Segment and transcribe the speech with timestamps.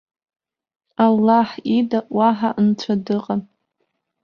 [1.05, 3.41] Аллаҳ ида уаҳа нцәа дыҟам!